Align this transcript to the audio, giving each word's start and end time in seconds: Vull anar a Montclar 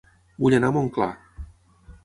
Vull 0.45 0.55
anar 0.59 0.71
a 0.73 0.75
Montclar 0.79 1.11